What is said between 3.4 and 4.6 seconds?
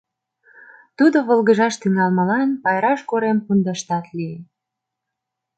пундаштат лие.